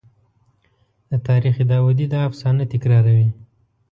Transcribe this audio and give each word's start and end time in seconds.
د 1.09 1.11
تاریخ 1.27 1.55
داودي 1.71 2.05
دا 2.13 2.19
افسانه 2.29 2.63
تکراروي. 2.73 3.29